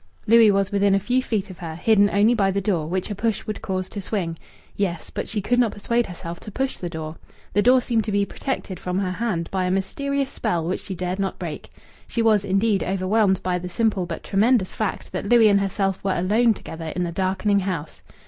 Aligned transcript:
Louis 0.25 0.49
was 0.49 0.71
within 0.71 0.95
a 0.95 0.99
few 0.99 1.21
feet 1.21 1.51
of 1.51 1.59
her, 1.59 1.75
hidden 1.75 2.09
only 2.09 2.33
by 2.33 2.49
the 2.49 2.59
door 2.59 2.87
which 2.87 3.11
a 3.11 3.15
push 3.15 3.45
would 3.45 3.61
cause 3.61 3.87
to 3.89 4.01
swing!... 4.01 4.35
Yes, 4.75 5.11
but 5.11 5.29
she 5.29 5.41
could 5.41 5.59
not 5.59 5.73
persuade 5.73 6.07
herself 6.07 6.39
to 6.39 6.51
push 6.51 6.77
the 6.77 6.89
door! 6.89 7.17
The 7.53 7.61
door 7.61 7.81
seemed 7.83 8.03
to 8.05 8.11
be 8.11 8.25
protected 8.25 8.79
from 8.79 8.97
her 8.97 9.11
hand 9.11 9.47
by 9.51 9.65
a 9.65 9.69
mysterious 9.69 10.31
spell 10.31 10.65
which 10.65 10.81
she 10.81 10.95
dared 10.95 11.19
not 11.19 11.37
break. 11.37 11.69
She 12.07 12.23
was, 12.23 12.43
indeed, 12.43 12.81
overwhelmed 12.81 13.43
by 13.43 13.59
the 13.59 13.69
simple 13.69 14.07
but 14.07 14.23
tremendous 14.23 14.73
fact 14.73 15.11
that 15.11 15.29
Louis 15.29 15.49
and 15.49 15.59
herself 15.59 16.03
were 16.03 16.17
alone 16.17 16.55
together 16.55 16.87
in 16.95 17.03
the 17.03 17.11
darkening 17.11 17.59
house. 17.59 18.01